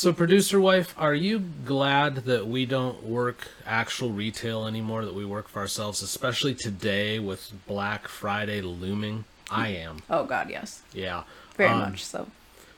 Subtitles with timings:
[0.00, 5.26] So, producer wife, are you glad that we don't work actual retail anymore, that we
[5.26, 9.26] work for ourselves, especially today with Black Friday looming?
[9.50, 9.98] I am.
[10.08, 11.24] Oh God, yes, Yeah.
[11.58, 12.28] very Um, much so.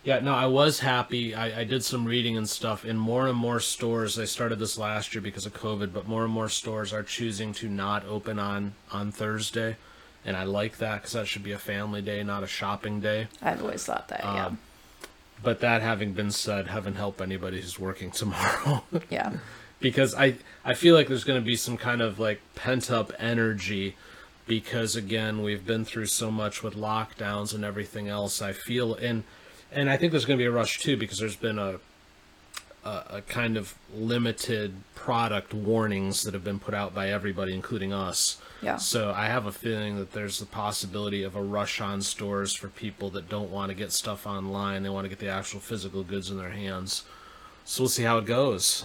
[0.03, 1.32] Yeah, no, I was happy.
[1.32, 2.85] I, I did some reading and stuff.
[2.85, 6.25] In more and more stores, I started this last year because of COVID, but more
[6.25, 9.77] and more stores are choosing to not open on on Thursday,
[10.25, 13.29] and I like that because that should be a family day, not a shopping day.
[13.41, 14.25] I've always thought that.
[14.25, 14.59] Yeah, Um,
[15.43, 18.85] But that having been said, heaven help anybody who's working tomorrow.
[19.11, 19.35] yeah,
[19.81, 23.13] because I I feel like there's going to be some kind of like pent up
[23.19, 23.97] energy
[24.47, 28.43] because again we've been through so much with lockdowns and everything else.
[28.43, 29.25] I feel and
[29.71, 31.79] and I think there's going to be a rush too because there's been a
[32.84, 37.92] a, a kind of limited product warnings that have been put out by everybody, including
[37.92, 38.41] us.
[38.62, 38.77] yeah.
[38.77, 42.69] So I have a feeling that there's the possibility of a rush on stores for
[42.69, 44.83] people that don't want to get stuff online.
[44.83, 47.05] They want to get the actual physical goods in their hands.
[47.64, 48.84] So we'll see how it goes.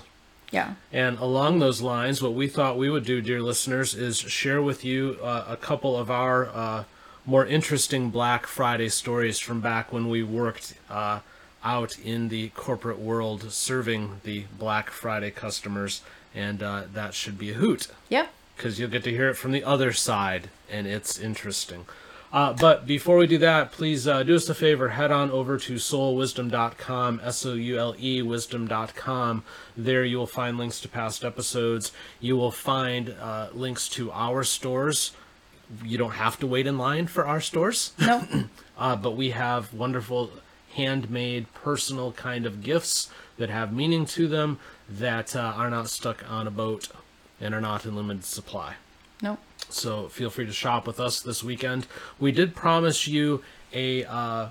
[0.51, 0.75] Yeah.
[0.93, 4.85] And along those lines, what we thought we would do, dear listeners, is share with
[4.85, 6.83] you uh, a couple of our uh,
[7.25, 11.19] more interesting Black Friday stories from back when we worked uh,
[11.63, 16.01] out in the corporate world serving the Black Friday customers.
[16.35, 18.27] And uh, that should be a hoot Yeah.
[18.55, 21.85] because you'll get to hear it from the other side, and it's interesting.
[22.31, 24.89] Uh, but before we do that, please uh, do us a favor.
[24.89, 29.43] Head on over to soulewisdom.com, S O U L E wisdom.com.
[29.75, 31.91] There you will find links to past episodes.
[32.19, 35.13] You will find uh, links to our stores.
[35.83, 37.93] You don't have to wait in line for our stores.
[37.99, 38.23] No.
[38.79, 40.29] Uh, but we have wonderful
[40.77, 46.23] handmade personal kind of gifts that have meaning to them that uh, are not stuck
[46.29, 46.87] on a boat
[47.41, 48.75] and are not in limited supply.
[49.21, 49.37] No.
[49.69, 51.87] so feel free to shop with us this weekend.
[52.19, 54.49] We did promise you a uh,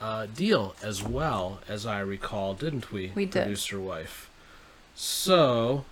[0.00, 3.42] uh, deal as well as i recall didn't we We did.
[3.42, 4.28] producer wife?
[4.94, 5.84] So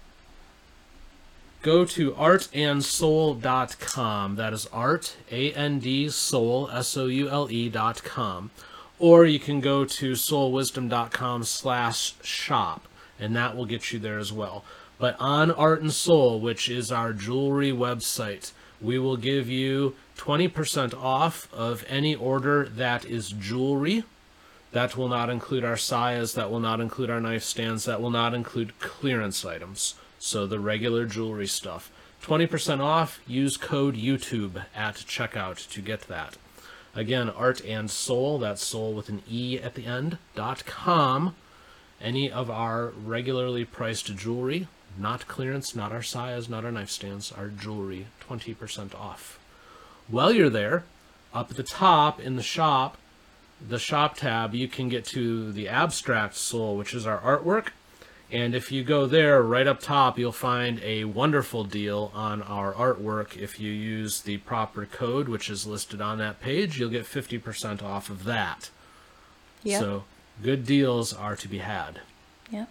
[1.63, 8.51] go to artandsoule.com that is art a-n-d soul s-o-u-l-e dot com
[8.99, 12.87] or you can go to soulewisdom.com slash shop
[13.19, 14.65] and that will get you there as well
[14.99, 20.95] but on art and soul which is our jewelry website we will give you 20%
[20.95, 24.05] off of any order that is jewelry
[24.73, 28.11] that will not include our sayas, that will not include our knife stands, that will
[28.11, 29.95] not include clearance items.
[30.19, 31.91] So the regular jewelry stuff.
[32.23, 36.37] 20% off, use code YouTube at checkout to get that.
[36.99, 41.37] Again, Art and Soul, that's soul with an E at the end, dot com.
[42.01, 44.67] Any of our regularly priced jewelry,
[44.99, 49.39] not clearance, not our sayas, not our knife stands, our jewelry, 20% off.
[50.09, 50.83] While you're there,
[51.33, 52.97] up at the top in the shop,
[53.65, 57.69] the shop tab, you can get to the abstract soul, which is our artwork.
[58.31, 62.75] And if you go there, right up top, you'll find a wonderful deal on our
[62.75, 63.37] artwork.
[63.39, 67.83] If you use the proper code, which is listed on that page, you'll get 50%
[67.83, 68.69] off of that.
[69.63, 69.79] Yeah.
[69.81, 70.05] So,
[70.43, 72.01] good deals are to be had.
[72.51, 72.67] yeah.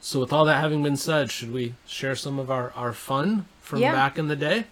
[0.00, 3.46] So, with all that having been said, should we share some of our, our fun
[3.60, 3.92] from Yeah.
[3.92, 4.64] back in the day?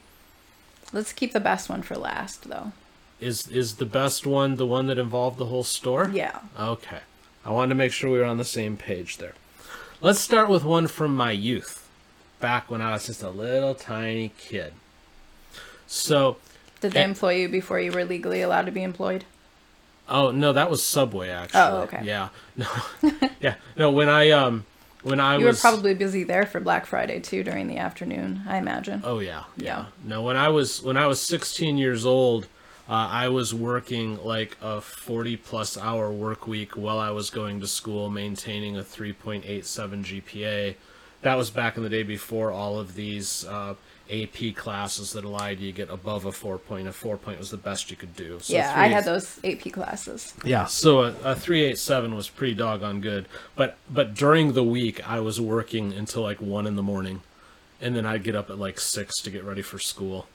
[0.93, 2.73] Let's keep the best one for last, though.
[3.21, 6.11] Is is the best one the one that involved the whole store?
[6.13, 6.39] Yeah.
[6.59, 7.01] Okay.
[7.45, 9.35] I wanted to make sure we were on the same page there.
[10.01, 11.87] Let's start with one from my youth,
[12.41, 14.73] back when I was just a little tiny kid.
[15.87, 16.37] So,
[16.81, 17.05] Did they Eh.
[17.05, 19.25] employ you before you were legally allowed to be employed?
[20.13, 21.61] oh no, that was Subway actually.
[21.61, 22.01] Oh, okay.
[22.03, 22.31] Yeah.
[22.57, 22.67] No.
[23.41, 23.55] yeah.
[23.77, 24.65] No, when I um
[25.03, 27.77] when I was You was were probably busy there for Black Friday too during the
[27.77, 29.03] afternoon, I imagine.
[29.05, 29.65] Oh yeah, yeah.
[29.67, 29.85] Yeah.
[30.05, 32.49] No, when I was when I was 16 years old,
[32.91, 37.61] uh, I was working like a 40 plus hour work week while I was going
[37.61, 40.75] to school, maintaining a 3.87 GPA.
[41.23, 43.75] That was back in the day before all of these uh,
[44.11, 46.89] AP classes that allowed you to get above a four point.
[46.89, 48.41] A four point was the best you could do.
[48.41, 50.35] So yeah, I had those AP classes.
[50.45, 53.27] yeah, so a, a three eight seven was pretty doggone good.
[53.55, 57.21] But but during the week, I was working until like one in the morning,
[57.81, 60.27] and then I'd get up at like six to get ready for school.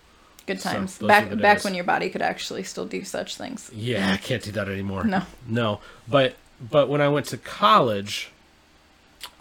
[0.45, 0.97] Good times.
[0.97, 3.71] those back back when your body could actually still do such things.
[3.73, 5.03] Yeah, I can't do that anymore.
[5.03, 5.23] No.
[5.47, 5.79] no.
[6.07, 8.31] But but when I went to college,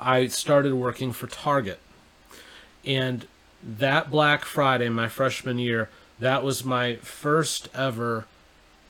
[0.01, 1.79] I started working for Target,
[2.85, 3.27] and
[3.62, 8.27] that Black Friday, my freshman year, that was my first ever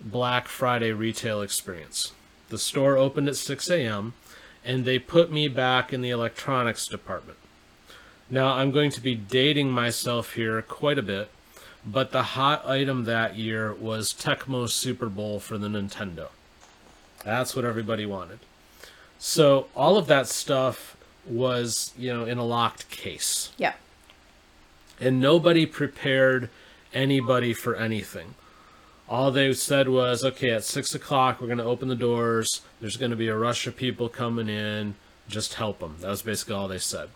[0.00, 2.12] Black Friday retail experience.
[2.48, 4.14] The store opened at 6 a.m.,
[4.64, 7.38] and they put me back in the electronics department.
[8.30, 11.28] Now, I'm going to be dating myself here quite a bit,
[11.86, 16.28] but the hot item that year was Tecmo Super Bowl for the Nintendo.
[17.24, 18.38] That's what everybody wanted.
[19.18, 20.96] So all of that stuff
[21.26, 23.52] was, you know, in a locked case.
[23.56, 23.74] Yeah.
[25.00, 26.50] And nobody prepared
[26.92, 28.34] anybody for anything.
[29.08, 32.62] All they said was, okay, at six o'clock, we're going to open the doors.
[32.80, 34.94] There's going to be a rush of people coming in.
[35.28, 35.96] Just help them.
[36.00, 37.08] That was basically all they said.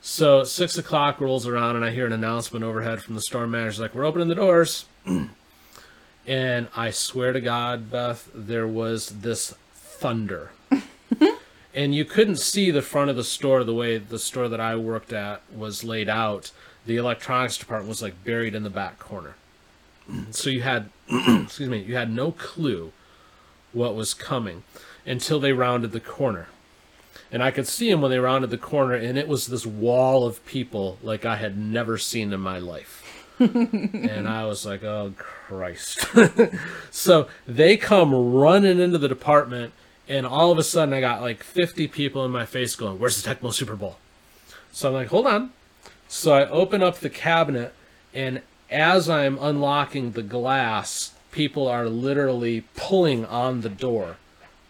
[0.00, 3.82] So six o'clock rolls around, and I hear an announcement overhead from the store manager,
[3.82, 4.86] like, "We're opening the doors."
[6.26, 10.52] and I swear to God, Beth, there was this thunder,
[11.74, 14.76] and you couldn't see the front of the store the way the store that I
[14.76, 16.52] worked at was laid out.
[16.86, 19.34] The electronics department was like buried in the back corner,
[20.30, 22.92] so you had, excuse me, you had no clue
[23.72, 24.62] what was coming
[25.04, 26.48] until they rounded the corner
[27.30, 30.26] and I could see them when they rounded the corner, and it was this wall
[30.26, 33.04] of people like I had never seen in my life.
[33.38, 36.06] and I was like, oh, Christ.
[36.90, 39.72] so they come running into the department,
[40.08, 43.22] and all of a sudden I got like 50 people in my face going, Where's
[43.22, 43.98] the Tecmo Super Bowl?
[44.72, 45.50] So I'm like, Hold on.
[46.08, 47.74] So I open up the cabinet,
[48.14, 48.40] and
[48.70, 54.16] as I'm unlocking the glass, people are literally pulling on the door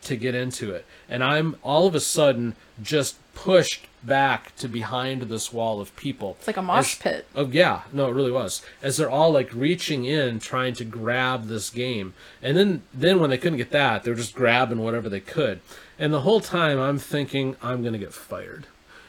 [0.02, 0.84] to get into it.
[1.08, 6.36] And I'm all of a sudden just pushed back to behind this wall of people.
[6.38, 7.26] It's like a mosh As- pit.
[7.34, 8.62] Oh yeah, no, it really was.
[8.82, 13.30] As they're all like reaching in, trying to grab this game, and then then when
[13.30, 15.60] they couldn't get that, they were just grabbing whatever they could.
[15.98, 18.66] And the whole time, I'm thinking I'm gonna get fired,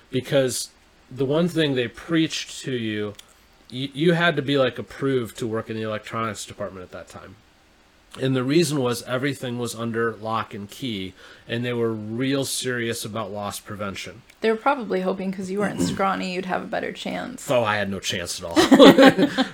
[0.09, 0.69] because
[1.11, 3.13] the one thing they preached to you,
[3.69, 7.07] you, you had to be like approved to work in the electronics department at that
[7.07, 7.35] time.
[8.19, 11.13] And the reason was everything was under lock and key,
[11.47, 14.23] and they were real serious about loss prevention.
[14.41, 17.49] They were probably hoping because you weren't scrawny, you'd have a better chance.
[17.51, 18.55] Oh, I had no chance at all.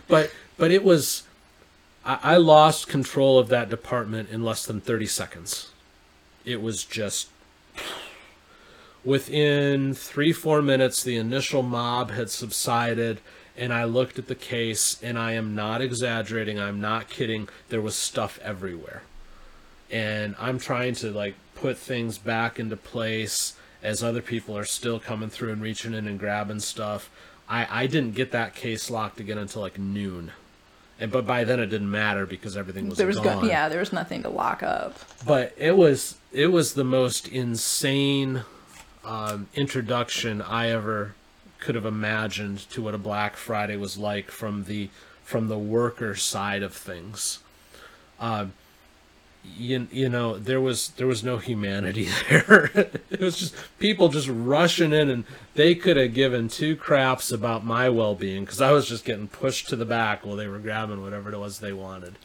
[0.07, 1.23] but but it was,
[2.05, 5.71] I, I lost control of that department in less than thirty seconds.
[6.45, 7.27] It was just
[9.03, 11.03] within three four minutes.
[11.03, 13.19] The initial mob had subsided,
[13.57, 16.59] and I looked at the case, and I am not exaggerating.
[16.59, 17.47] I'm not kidding.
[17.69, 19.03] There was stuff everywhere,
[19.91, 24.99] and I'm trying to like put things back into place as other people are still
[24.99, 27.09] coming through and reaching in and grabbing stuff.
[27.47, 30.31] I, I didn't get that case locked again until like noon.
[30.99, 33.41] And but by then it didn't matter because everything was, There was gone.
[33.41, 34.97] go- yeah, there was nothing to lock up.
[35.25, 38.43] But it was it was the most insane
[39.03, 41.13] um, introduction I ever
[41.65, 44.87] could have imagined to what a Black Friday was like from the
[45.23, 47.39] from the worker side of things.
[48.19, 48.53] Um,
[49.57, 52.71] you, you know there was there was no humanity there
[53.09, 55.23] it was just people just rushing in and
[55.53, 59.69] they could have given two craps about my well-being because i was just getting pushed
[59.69, 62.15] to the back while they were grabbing whatever it was they wanted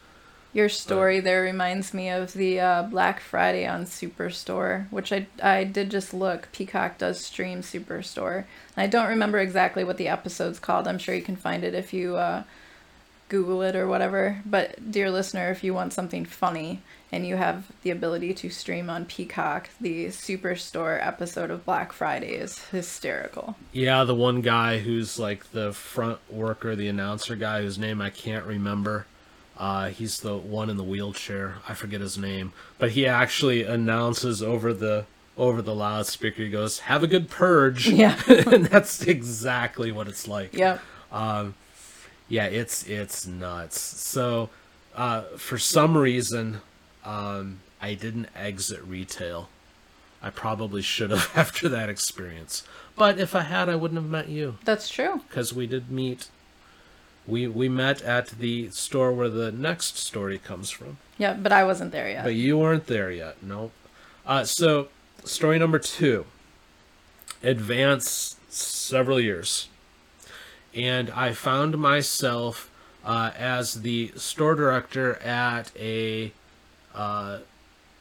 [0.53, 5.63] Your story there reminds me of the uh, Black Friday on Superstore, which I, I
[5.63, 6.49] did just look.
[6.51, 8.43] Peacock does stream Superstore.
[8.75, 10.89] I don't remember exactly what the episode's called.
[10.89, 12.43] I'm sure you can find it if you uh,
[13.29, 14.41] Google it or whatever.
[14.45, 16.81] But, dear listener, if you want something funny
[17.13, 22.33] and you have the ability to stream on Peacock, the Superstore episode of Black Friday
[22.33, 23.55] is hysterical.
[23.71, 28.09] Yeah, the one guy who's like the front worker, the announcer guy whose name I
[28.09, 29.05] can't remember.
[29.57, 31.55] Uh, he's the one in the wheelchair.
[31.67, 35.05] I forget his name, but he actually announces over the
[35.37, 36.43] over the loudspeaker.
[36.43, 38.19] He goes, "Have a good purge." Yeah.
[38.27, 40.53] and that's exactly what it's like.
[40.55, 40.81] Yep.
[42.27, 43.79] Yeah, it's it's nuts.
[43.79, 44.49] So,
[44.95, 46.61] uh, for some reason,
[47.03, 49.49] um, I didn't exit retail.
[50.23, 52.63] I probably should have after that experience.
[52.95, 55.21] But if I had, I wouldn't have met you That's true.
[55.27, 56.29] because we did meet.
[57.27, 61.63] We we met at the store where the next story comes from, Yeah, but I
[61.63, 62.23] wasn't there yet.
[62.23, 63.37] but you weren't there yet.
[63.41, 63.71] Nope.
[64.25, 64.87] Uh, so
[65.23, 66.25] story number two.
[67.43, 69.67] Advance several years,
[70.75, 72.69] and I found myself
[73.03, 76.33] uh, as the store director at a
[76.93, 77.39] uh,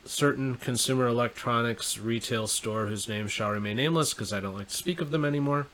[0.04, 4.76] certain consumer electronics retail store whose name shall remain nameless because I don't like to
[4.76, 5.68] speak of them anymore.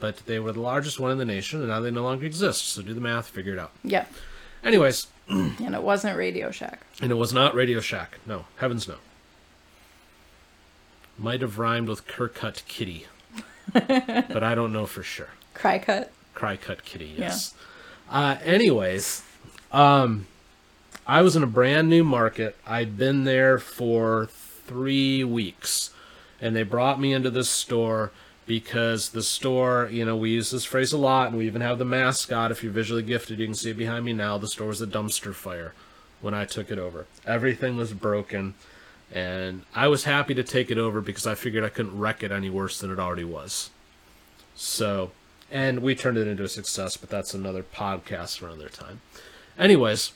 [0.00, 2.66] But they were the largest one in the nation, and now they no longer exist.
[2.70, 3.70] So do the math, figure it out.
[3.84, 4.06] yeah.
[4.64, 6.80] Anyways, And it wasn't Radio Shack.
[7.00, 8.18] and it was not Radio Shack.
[8.26, 8.96] No, heavens no.
[11.18, 13.06] Might have rhymed with Kercut Kitty,
[13.72, 15.28] but I don't know for sure.
[15.54, 16.10] Cry cut.
[16.34, 17.54] Cry Cut Kitty, yes.
[18.10, 19.22] Uh, anyways,
[19.72, 20.26] um,
[21.06, 22.56] I was in a brand new market.
[22.66, 24.26] I'd been there for
[24.66, 25.90] three weeks,
[26.40, 28.10] and they brought me into this store
[28.50, 31.78] because the store, you know, we use this phrase a lot, and we even have
[31.78, 32.50] the mascot.
[32.50, 34.38] If you're visually gifted, you can see it behind me now.
[34.38, 35.72] The store was a dumpster fire
[36.20, 37.06] when I took it over.
[37.24, 38.54] Everything was broken.
[39.14, 42.32] And I was happy to take it over because I figured I couldn't wreck it
[42.32, 43.70] any worse than it already was.
[44.56, 45.12] So,
[45.48, 49.00] and we turned it into a success, but that's another podcast for another time.
[49.56, 50.10] Anyways,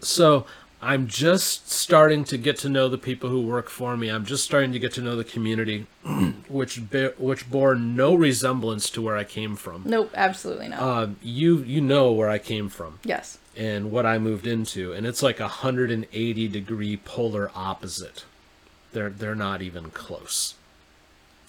[0.00, 0.46] so
[0.84, 4.08] I'm just starting to get to know the people who work for me.
[4.08, 5.86] I'm just starting to get to know the community,
[6.48, 9.84] which be, which bore no resemblance to where I came from.
[9.86, 10.82] Nope, absolutely not.
[10.82, 13.38] Um, you you know where I came from yes.
[13.56, 18.24] and what I moved into, and it's like a 180 degree polar opposite.
[18.92, 20.56] They're they're not even close.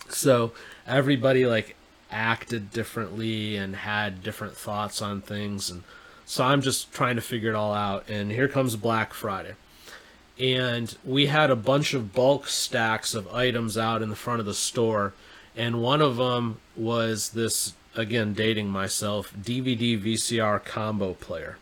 [0.09, 0.51] So
[0.85, 1.75] everybody like
[2.11, 5.83] acted differently and had different thoughts on things, and
[6.25, 8.09] so I'm just trying to figure it all out.
[8.09, 9.53] And here comes Black Friday,
[10.39, 14.45] and we had a bunch of bulk stacks of items out in the front of
[14.45, 15.13] the store,
[15.55, 21.57] and one of them was this again dating myself DVD VCR combo player.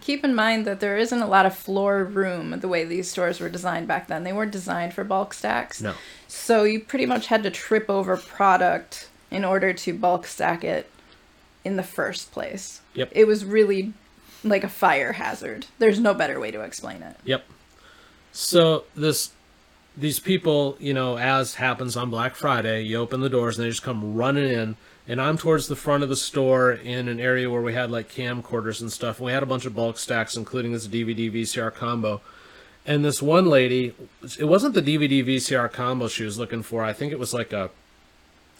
[0.00, 3.38] Keep in mind that there isn't a lot of floor room the way these stores
[3.38, 4.24] were designed back then.
[4.24, 5.82] They weren't designed for bulk stacks.
[5.82, 5.92] No.
[6.26, 10.90] So you pretty much had to trip over product in order to bulk stack it
[11.68, 12.80] in the first place.
[12.94, 13.10] Yep.
[13.12, 13.92] It was really
[14.42, 15.66] like a fire hazard.
[15.78, 17.16] There's no better way to explain it.
[17.24, 17.44] Yep.
[18.32, 19.32] So this
[19.96, 23.70] these people, you know, as happens on Black Friday, you open the doors and they
[23.70, 27.50] just come running in and I'm towards the front of the store in an area
[27.50, 29.18] where we had like camcorders and stuff.
[29.18, 32.22] And we had a bunch of bulk stacks including this DVD VCR combo.
[32.86, 33.94] And this one lady,
[34.38, 36.82] it wasn't the DVD VCR combo she was looking for.
[36.82, 37.70] I think it was like a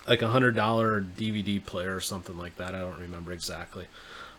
[0.09, 2.75] like a hundred dollar DVD player or something like that.
[2.75, 3.87] I don't remember exactly,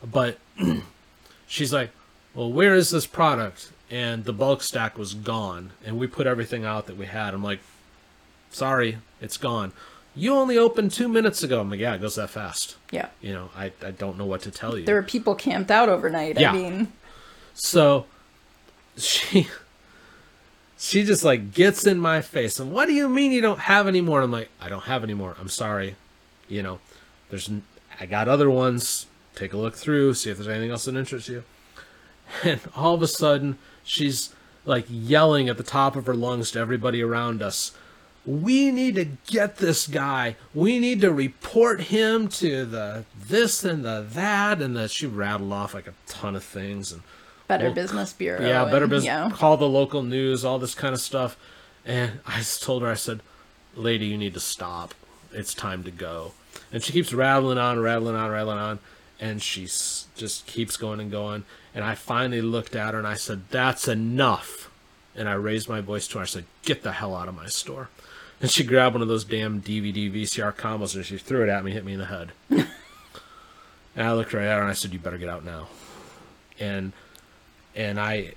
[0.03, 0.37] but
[1.47, 1.91] she's like,
[2.33, 6.63] "Well, where is this product?" And the bulk stack was gone, and we put everything
[6.65, 7.33] out that we had.
[7.33, 7.59] I'm like,
[8.51, 9.71] "Sorry, it's gone."
[10.15, 11.61] You only opened two minutes ago.
[11.61, 13.07] I'm like, "Yeah, it goes that fast." Yeah.
[13.21, 14.85] You know, I I don't know what to tell you.
[14.85, 16.39] There were people camped out overnight.
[16.39, 16.51] Yeah.
[16.51, 16.91] I mean,
[17.53, 18.05] So
[18.97, 19.47] she
[20.79, 23.85] she just like gets in my face and what do you mean you don't have
[23.85, 24.21] any more?
[24.21, 25.35] I'm like, I don't have any more.
[25.39, 25.95] I'm sorry.
[26.47, 26.79] You know,
[27.29, 27.51] there's
[27.99, 29.05] I got other ones.
[29.35, 31.43] Take a look through, see if there's anything else that interests you.
[32.43, 34.33] And all of a sudden, she's
[34.63, 37.71] like yelling at the top of her lungs to everybody around us.
[38.25, 40.35] We need to get this guy.
[40.53, 45.51] We need to report him to the this and the that and the she rattled
[45.51, 47.01] off like a ton of things and
[47.49, 48.45] Better Well, Business Bureau.
[48.45, 49.05] yeah, better business.
[49.05, 49.29] Yeah.
[49.33, 51.35] Call the local news, all this kind of stuff.
[51.83, 53.21] And I just told her, I said,
[53.75, 54.93] "Lady, you need to stop.
[55.33, 56.33] It's time to go."
[56.71, 58.79] And she keeps rattling on, rattling on, rattling on,
[59.19, 61.43] and she just keeps going and going.
[61.73, 64.69] And I finally looked at her and I said, "That's enough."
[65.15, 66.23] And I raised my voice to her.
[66.23, 67.89] I said, "Get the hell out of my store."
[68.39, 71.63] And she grabbed one of those damn DVD VCR combos and she threw it at
[71.65, 72.31] me, hit me in the head.
[72.49, 72.67] and
[73.97, 75.67] I looked right at her and I said, "You better get out now."
[76.59, 76.93] And
[77.75, 78.33] and I,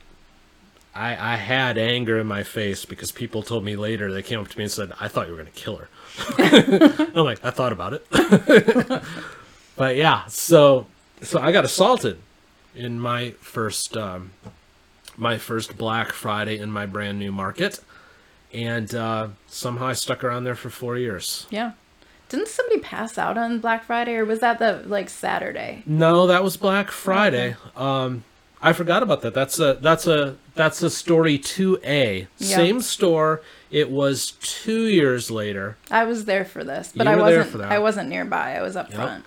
[0.95, 4.49] I, I had anger in my face because people told me later they came up
[4.49, 5.89] to me and said, "I thought you were going to kill her."
[7.15, 8.07] I'm like, I thought about it,
[9.77, 10.27] but yeah.
[10.27, 10.87] So,
[11.23, 12.19] so I got assaulted
[12.75, 14.33] in my first, um,
[15.17, 17.81] my first Black Friday in my brand new market,
[18.53, 21.47] and uh, somehow I stuck around there for four years.
[21.51, 21.73] Yeah.
[22.29, 25.83] Didn't somebody pass out on Black Friday or was that the like Saturday?
[25.85, 27.57] No, that was Black Friday.
[27.77, 28.25] Um,
[28.63, 29.35] I forgot about that.
[29.35, 32.29] That's a that's a that's a story two A.
[32.39, 32.57] Yeah.
[32.57, 33.43] Same store.
[33.71, 35.77] It was two years later.
[35.91, 37.73] I was there for this, but You I wasn't for that.
[37.73, 38.55] I wasn't nearby.
[38.57, 39.25] I was up front.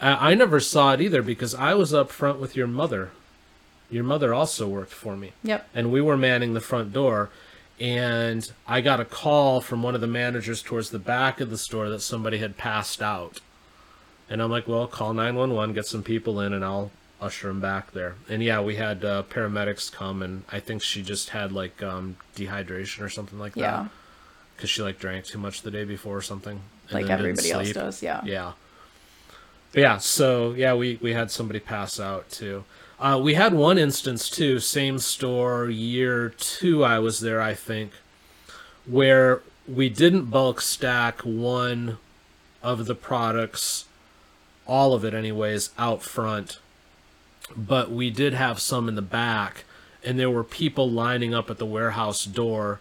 [0.00, 3.10] I, I never saw it either because I was up front with your mother.
[3.90, 5.66] Your mother also worked for me, Yep.
[5.74, 7.30] and we were manning the front door.
[7.80, 11.56] And I got a call from one of the managers towards the back of the
[11.58, 13.40] store that somebody had passed out.
[14.28, 17.92] And I'm like, well, call 911, get some people in, and I'll usher them back
[17.92, 18.14] there.
[18.28, 22.16] And yeah, we had uh, paramedics come, and I think she just had like um,
[22.36, 23.70] dehydration or something like Yeah.
[23.84, 23.90] that.
[24.56, 26.60] Because she like drank too much the day before or something.
[26.90, 28.02] Like everybody else does.
[28.02, 28.22] Yeah.
[28.24, 28.52] Yeah.
[29.72, 32.64] But yeah, so yeah, we, we had somebody pass out too.
[32.98, 37.92] Uh, we had one instance too, same store, year two I was there, I think,
[38.86, 41.98] where we didn't bulk stack one
[42.62, 43.84] of the products,
[44.66, 46.58] all of it anyways, out front,
[47.56, 49.64] but we did have some in the back,
[50.04, 52.80] and there were people lining up at the warehouse door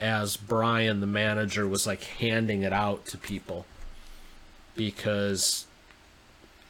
[0.00, 3.66] as Brian, the manager, was like handing it out to people
[4.74, 5.66] because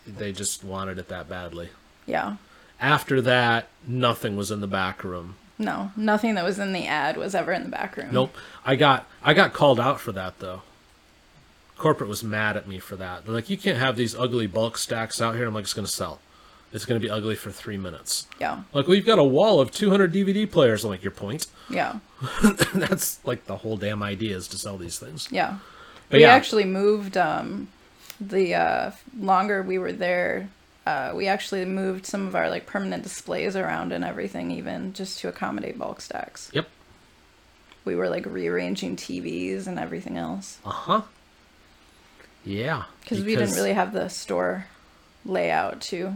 [0.06, 1.68] they just wanted it that badly.
[2.06, 2.36] Yeah.
[2.80, 5.36] After that, nothing was in the back room.
[5.58, 8.08] No, nothing that was in the ad was ever in the back room.
[8.10, 8.34] Nope.
[8.64, 10.62] I got I got called out for that though.
[11.76, 13.24] Corporate was mad at me for that.
[13.24, 15.46] They're like, you can't have these ugly bulk stacks out here.
[15.46, 16.20] I'm like, it's gonna sell.
[16.72, 18.26] It's going to be ugly for three minutes.
[18.40, 18.62] Yeah.
[18.72, 20.84] Like we've got a wall of 200 DVD players.
[20.84, 21.46] I'm like, your point?
[21.68, 21.98] Yeah.
[22.74, 25.28] That's like the whole damn idea is to sell these things.
[25.30, 25.58] Yeah.
[26.08, 26.32] But we yeah.
[26.34, 27.68] actually moved um
[28.20, 30.48] the uh longer we were there
[30.86, 35.18] uh, we actually moved some of our like permanent displays around and everything even just
[35.20, 36.68] to accommodate bulk stacks Yep.
[37.84, 41.02] we were like rearranging tvs and everything else Uh huh.
[42.44, 42.84] Yeah.
[43.02, 44.66] because we didn't really have the store
[45.24, 46.14] layout to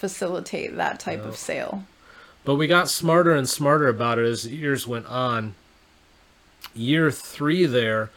[0.00, 1.26] facilitate that type No.
[1.26, 1.36] of oh.
[1.36, 1.84] sale
[2.44, 5.54] But we got smarter and smarter about it as years went on.
[6.74, 8.10] Year three, there,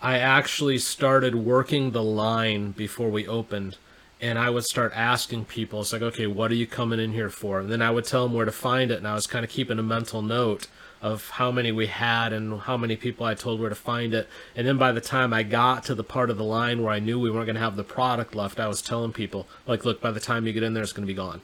[0.00, 3.76] I actually started working the line before we opened.
[4.24, 7.28] And I would start asking people, it's like, okay, what are you coming in here
[7.28, 7.60] for?
[7.60, 8.98] And then I would tell them where to find it.
[8.98, 10.66] And I was kind of keeping a mental note
[11.02, 14.26] of how many we had and how many people I told where to find it.
[14.56, 17.00] And then by the time I got to the part of the line where I
[17.00, 20.00] knew we weren't going to have the product left, I was telling people, like, look,
[20.00, 21.42] by the time you get in there, it's going to be gone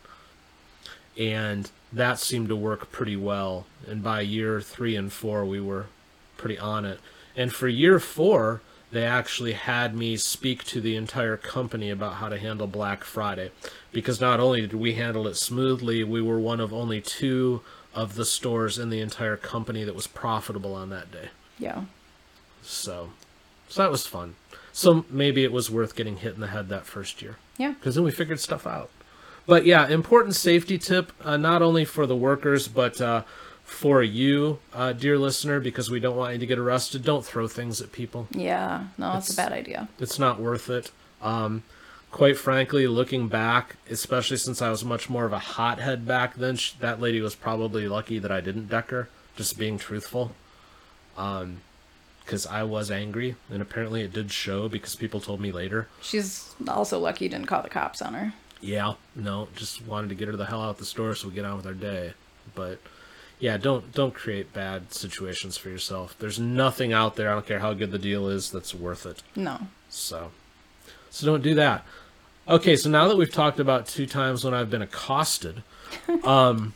[1.20, 3.66] and that seemed to work pretty well.
[3.86, 5.86] And by year three and four, we were
[6.36, 7.00] pretty on it.
[7.36, 12.28] And for year four, they actually had me speak to the entire company about how
[12.28, 13.50] to handle Black Friday.
[13.92, 17.62] Because not only did we handle it smoothly, we were one of only two
[17.94, 21.28] of the stores in the entire company that was profitable on that day.
[21.58, 21.84] yeah
[22.62, 23.10] So,
[23.68, 24.36] so that was fun.
[24.72, 27.94] So maybe it was worth getting hit in the head that first year yeah because
[27.96, 28.90] then we figured stuff out.
[29.46, 33.22] But yeah, important safety tip, uh, not only for the workers, but uh,
[33.70, 37.04] for you, uh, dear listener, because we don't want you to get arrested.
[37.04, 38.26] Don't throw things at people.
[38.32, 40.90] yeah no it's a bad idea It's not worth it.
[41.22, 41.62] Um,
[42.10, 46.56] quite frankly, looking back, especially since I was much more of a hothead back then,
[46.56, 50.32] sh- that lady was probably lucky that I didn't deck her, just being truthful.
[51.14, 55.88] Because I was angry, and apparently it did show because people told me later.
[56.02, 60.14] she's also lucky you didn't call the cops on her Yeah, no, just wanted to
[60.16, 62.14] get her the hell out of the store so we get on with our day.
[62.54, 62.80] But
[63.40, 66.14] yeah, don't don't create bad situations for yourself.
[66.18, 69.22] There's nothing out there, I don't care how good the deal is, that's worth it.
[69.34, 70.30] no So
[71.10, 71.84] so don't do that.
[72.48, 75.62] Okay, so now that we've talked about two times when I've been accosted,
[76.24, 76.74] um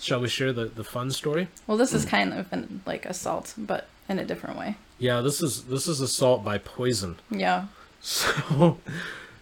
[0.00, 1.48] shall we share the, the fun story?
[1.66, 5.40] well this is kind of an, like assault but in a different way Yeah, this
[5.42, 7.16] is this is assault by poison.
[7.30, 7.66] yeah
[8.00, 8.78] So,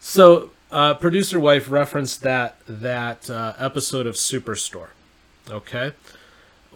[0.01, 4.89] so uh, producer wife referenced that that uh, episode of Superstore.
[5.51, 5.93] Okay,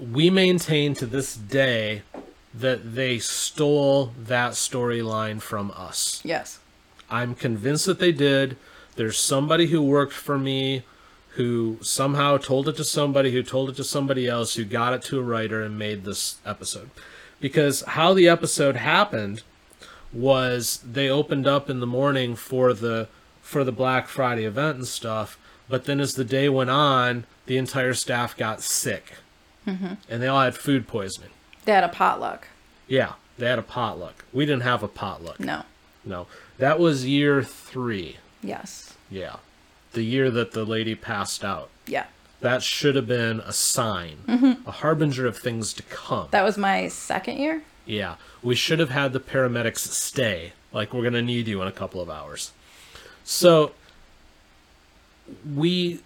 [0.00, 2.02] we maintain to this day
[2.52, 6.20] that they stole that storyline from us.
[6.24, 6.58] yes
[7.08, 8.56] I'm convinced that they did.
[8.96, 10.82] There's somebody who worked for me
[11.30, 15.02] who somehow told it to somebody who told it to somebody else who got it
[15.02, 16.90] to a writer and made this episode.
[17.40, 19.42] Because how the episode happened
[20.12, 23.08] was they opened up in the morning for the
[23.42, 27.58] for the Black Friday event and stuff, but then as the day went on, the
[27.58, 29.12] entire staff got sick.
[29.66, 29.94] Mm-hmm.
[30.08, 31.30] And they all had food poisoning.
[31.64, 32.48] they had a potluck
[32.88, 34.24] Yeah, they had a potluck.
[34.32, 35.40] We didn't have a potluck.
[35.40, 35.62] no
[36.04, 36.26] No,
[36.58, 38.18] that was year three.
[38.42, 39.36] yes Yeah,
[39.92, 41.68] the year that the lady passed out.
[41.86, 42.06] yeah
[42.40, 44.68] That should have been a sign, mm-hmm.
[44.68, 46.28] a harbinger of things to come.
[46.30, 50.52] that was my second year yeah, we should have had the paramedics stay.
[50.72, 52.50] Like we're gonna need you in a couple of hours.
[53.22, 53.72] So
[55.54, 56.00] we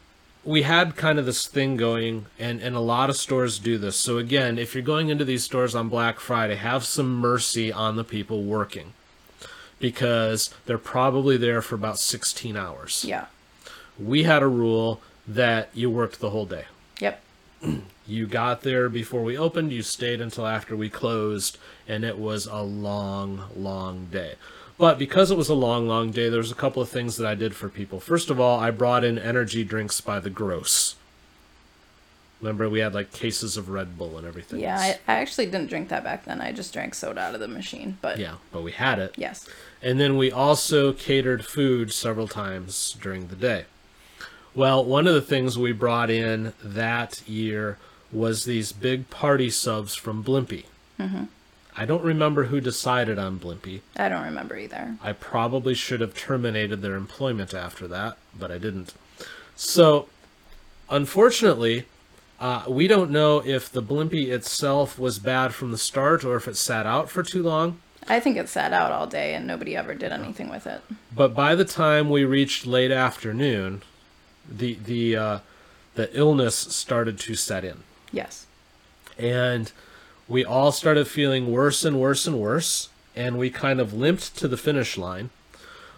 [0.45, 3.97] we had kind of this thing going and and a lot of stores do this.
[3.97, 7.97] So again if you're going into these stores on black friday have some mercy on
[7.97, 8.93] the people working
[9.79, 13.05] because they're probably there for about 16 hours.
[13.07, 13.27] Yeah.
[13.99, 16.65] We had a rule that you worked the whole day.
[17.01, 17.23] Yep.
[18.07, 22.47] You got there before we opened you stayed until after we closed and it was
[22.47, 24.35] a long long day
[24.81, 27.27] but because it was a long long day there was a couple of things that
[27.27, 28.01] i did for people.
[28.01, 30.97] First of all i brought in energy drinks by the gross.
[32.41, 34.59] Remember we had like cases of red bull and everything.
[34.61, 36.41] Yeah I, I actually didn't drink that back then.
[36.41, 39.15] I just drank soda out of the machine but yeah but we had it.
[39.17, 39.47] Yes.
[39.83, 43.67] And then we also catered food several times during the day.
[44.55, 47.79] Well, one of the things we brought in that year
[48.11, 50.65] was these big party subs from Blimpie.
[50.99, 51.25] Mm-hmm.
[51.77, 53.81] I don't remember who decided on Blimpie.
[53.97, 58.59] i don't remember either I probably should have terminated their employment after that, but I
[58.59, 58.93] didn't.
[59.57, 60.09] So,
[60.89, 61.87] unfortunately,
[62.41, 66.49] uh, we don't know if the Blimpie itself was bad from the start or if
[66.49, 67.79] it sat out for too long.
[68.09, 70.81] i think it sat out all day and nobody ever did anything with it
[71.15, 73.83] But by the time we reached late afternoon,
[74.49, 75.39] the the uh,
[75.95, 78.47] the illness started to set in, yes
[79.19, 79.71] and
[80.31, 84.49] we all started feeling worse and worse and worse, and we kind of limped to
[84.49, 85.29] the finish line.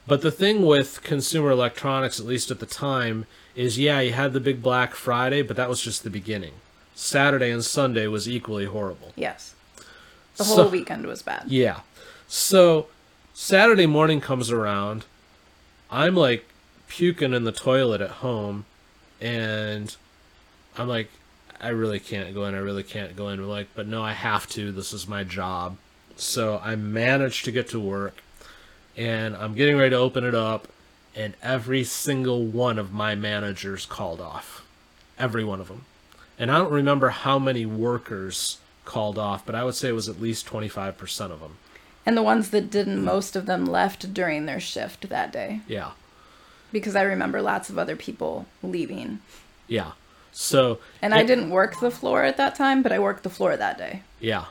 [0.07, 4.33] But the thing with consumer electronics, at least at the time, is yeah, you had
[4.33, 6.55] the big Black Friday, but that was just the beginning.
[6.95, 9.13] Saturday and Sunday was equally horrible.
[9.17, 9.55] Yes.
[10.37, 11.45] The So- whole weekend was bad.
[11.47, 11.81] Yeah.
[12.27, 12.87] So
[13.35, 15.05] Saturday morning comes around.
[15.91, 16.47] I'm like
[16.89, 18.65] puking in the toilet at home
[19.21, 19.95] and
[20.77, 21.11] I'm like
[21.63, 22.55] I really can't go in.
[22.55, 23.41] I really can't go in.
[23.41, 24.73] We're like, but no, I have to.
[24.73, 25.77] This is my job.
[26.17, 28.17] So I managed to get to work
[28.97, 30.69] and I'm getting ready to open it up
[31.15, 34.67] and every single one of my managers called off.
[35.19, 35.85] Every one of them.
[36.39, 40.09] And I don't remember how many workers called off, but I would say it was
[40.09, 41.59] at least 25% of them.
[42.05, 45.61] And the ones that didn't, most of them left during their shift that day.
[45.69, 45.93] Yeah.
[46.73, 49.21] Because I remember lots of other people leaving.
[49.69, 49.93] Yeah.
[50.33, 53.57] So And I didn't work the floor at that time, but I worked the floor
[53.57, 54.03] that day.
[54.21, 54.47] Yeah.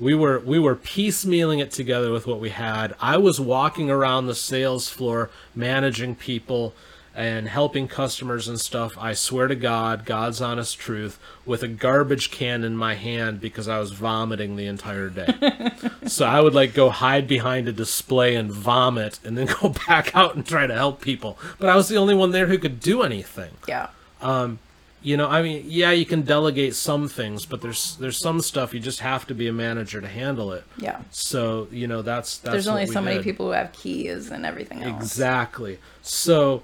[0.00, 2.94] We were we were piecemealing it together with what we had.
[3.00, 6.74] I was walking around the sales floor managing people
[7.14, 8.96] and helping customers and stuff.
[8.98, 13.68] I swear to God, God's honest truth, with a garbage can in my hand because
[13.68, 15.72] I was vomiting the entire day.
[16.06, 20.16] so I would like go hide behind a display and vomit and then go back
[20.16, 21.38] out and try to help people.
[21.58, 23.88] But I was the only one there who could do anything Yeah.
[24.20, 24.58] Um,
[25.02, 28.72] you know i mean yeah you can delegate some things but there's there's some stuff
[28.72, 31.00] you just have to be a manager to handle it Yeah.
[31.10, 33.24] so you know that's that's There's only so many did.
[33.24, 35.02] people who have keys and everything else.
[35.02, 36.62] exactly so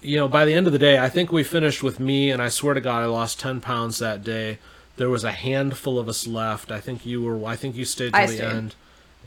[0.00, 2.40] you know by the end of the day i think we finished with me and
[2.40, 4.58] i swear to god i lost 10 pounds that day
[4.96, 8.12] there was a handful of us left i think you were i think you stayed
[8.12, 8.44] till I the stayed.
[8.44, 8.74] end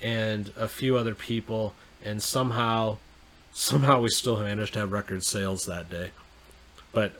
[0.01, 1.73] and a few other people
[2.05, 2.97] and somehow
[3.53, 6.11] somehow we still managed to have record sales that day
[6.93, 7.11] but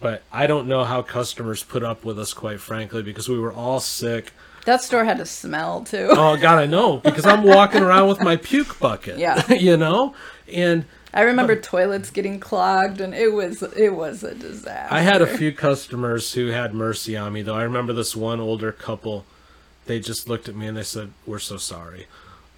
[0.00, 3.52] but i don't know how customers put up with us quite frankly because we were
[3.52, 4.32] all sick
[4.64, 6.08] That store had a smell too.
[6.10, 9.50] oh god i know because i'm walking around with my puke bucket Yeah.
[9.52, 10.14] you know
[10.52, 14.94] and I remember toilets getting clogged, and it was it was a disaster.
[14.94, 17.54] I had a few customers who had mercy on me, though.
[17.54, 19.24] I remember this one older couple.
[19.86, 22.06] They just looked at me and they said, "We're so sorry."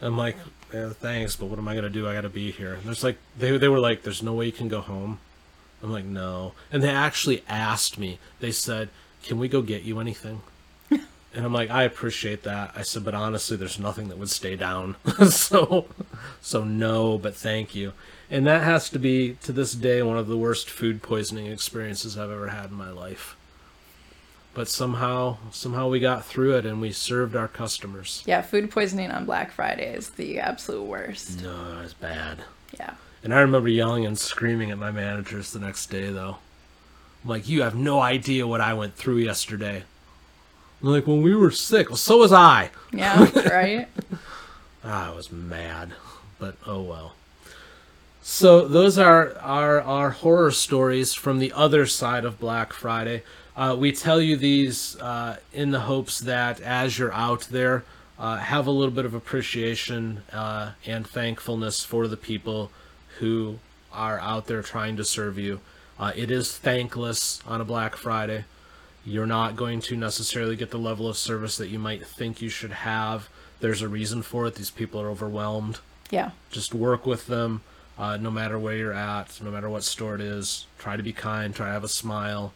[0.01, 0.37] I'm like,
[0.75, 2.09] yeah, "Thanks, but what am I gonna do?
[2.09, 4.53] I gotta be here." And there's like, they they were like, "There's no way you
[4.53, 5.21] can go home."
[5.83, 8.19] I'm like, "No," and they actually asked me.
[8.41, 8.89] They said,
[9.23, 10.43] "Can we go get you anything?"
[11.35, 12.73] And I'm like, I appreciate that.
[12.75, 14.97] I said, but honestly, there's nothing that would stay down.
[15.31, 15.87] so,
[16.41, 17.93] so no, but thank you.
[18.31, 22.17] And that has to be, to this day, one of the worst food poisoning experiences
[22.17, 23.37] I've ever had in my life.
[24.55, 28.23] But somehow, somehow we got through it and we served our customers.
[28.27, 31.43] Yeah, food poisoning on Black Friday is the absolute worst.
[31.43, 32.39] No, it's bad.
[32.79, 32.95] Yeah.
[33.23, 36.39] And I remember yelling and screaming at my managers the next day, though.
[37.25, 39.83] I'm like, you have no idea what I went through yesterday.
[40.83, 42.71] I'm like, when we were sick, well, so was I.
[42.93, 43.89] Yeah, right?
[44.85, 45.93] Ah, I was mad,
[46.39, 47.15] but oh well.
[48.23, 53.23] So those are our our horror stories from the other side of Black Friday.
[53.57, 57.85] Uh, we tell you these uh, in the hopes that as you're out there,
[58.17, 62.71] uh, have a little bit of appreciation uh, and thankfulness for the people
[63.19, 63.59] who
[63.93, 65.61] are out there trying to serve you.
[65.99, 68.45] Uh, it is thankless on a Black Friday.
[69.05, 72.49] You're not going to necessarily get the level of service that you might think you
[72.49, 73.29] should have.
[73.61, 74.55] There's a reason for it.
[74.55, 75.79] These people are overwhelmed.
[76.11, 76.31] Yeah.
[76.51, 77.63] Just work with them,
[77.99, 80.67] uh, no matter where you're at, no matter what store it is.
[80.79, 81.55] Try to be kind.
[81.55, 82.53] Try to have a smile,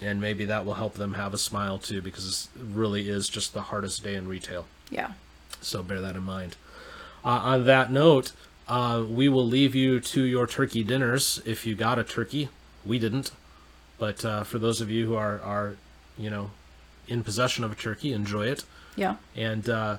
[0.00, 3.54] and maybe that will help them have a smile too, because it really is just
[3.54, 4.66] the hardest day in retail.
[4.90, 5.12] Yeah.
[5.60, 6.56] So bear that in mind.
[7.24, 8.32] Uh, on that note,
[8.68, 12.48] uh, we will leave you to your turkey dinners if you got a turkey.
[12.84, 13.30] We didn't,
[13.98, 15.76] but uh, for those of you who are are,
[16.18, 16.50] you know,
[17.08, 18.64] in possession of a turkey, enjoy it
[18.96, 19.16] Yeah.
[19.36, 19.96] and uh,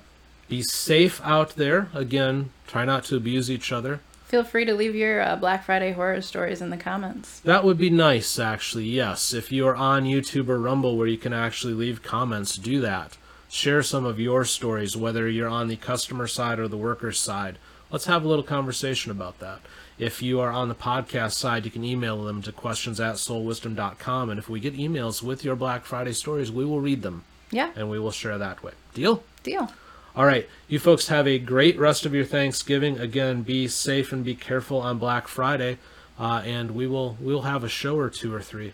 [0.48, 1.88] be safe out there.
[1.94, 4.00] Again, try not to abuse each other.
[4.26, 7.40] Feel free to leave your uh, Black Friday horror stories in the comments.
[7.40, 8.84] That would be nice, actually.
[8.84, 12.78] Yes, if you are on YouTube or Rumble where you can actually leave comments, do
[12.82, 13.16] that.
[13.48, 17.56] Share some of your stories, whether you're on the customer side or the worker side.
[17.90, 19.60] Let's have a little conversation about that.
[19.98, 24.30] If you are on the podcast side, you can email them to questions at soulewisdom.com.
[24.30, 27.70] And if we get emails with your Black Friday stories, we will read them Yeah.
[27.74, 28.72] and we will share that way.
[28.94, 29.22] Deal?
[29.42, 29.72] Deal.
[30.14, 32.98] All right, you folks have a great rest of your Thanksgiving.
[32.98, 35.78] Again, be safe and be careful on Black Friday,
[36.18, 38.72] uh, and we will we'll have a show or two or three.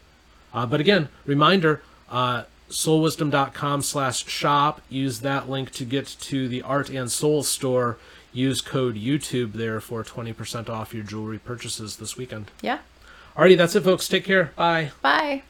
[0.54, 4.80] Uh, but again, reminder: uh, soulewisdom.com/shop.
[4.88, 7.98] Use that link to get to the Art and Soul store.
[8.34, 12.50] Use code YouTube there for 20% off your jewelry purchases this weekend.
[12.60, 12.80] Yeah.
[13.36, 14.08] Alrighty, that's it, folks.
[14.08, 14.52] Take care.
[14.56, 14.90] Bye.
[15.00, 15.42] Bye.